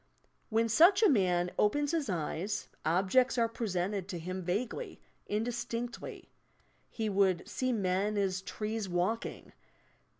When 0.49 0.67
such 0.67 1.03
a 1.03 1.09
man 1.09 1.51
opens 1.59 1.91
his 1.91 2.09
eyes, 2.09 2.69
objects 2.83 3.37
are 3.37 3.47
presented 3.47 4.07
to 4.07 4.17
him 4.17 4.41
vaguely, 4.41 4.99
indistinctly. 5.27 6.31
He 6.89 7.07
would 7.07 7.47
"see 7.47 7.71
men 7.71 8.17
as 8.17 8.41
trees 8.41 8.89
walking." 8.89 9.53